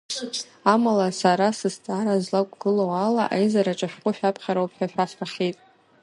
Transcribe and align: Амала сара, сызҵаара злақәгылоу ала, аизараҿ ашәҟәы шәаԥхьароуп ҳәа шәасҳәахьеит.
Амала 0.73 1.09
сара, 1.19 1.47
сызҵаара 1.57 2.23
злақәгылоу 2.23 2.91
ала, 3.07 3.23
аизараҿ 3.35 3.81
ашәҟәы 3.87 4.11
шәаԥхьароуп 4.17 4.71
ҳәа 4.77 4.91
шәасҳәахьеит. 4.91 5.57